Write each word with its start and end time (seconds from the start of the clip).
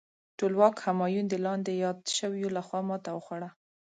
ټولواک 0.37 0.75
همایون 0.85 1.25
د 1.29 1.35
لاندې 1.45 1.71
یاد 1.83 1.99
شویو 2.17 2.53
لخوا 2.57 2.79
ماته 2.89 3.09
وخوړه. 3.13 3.49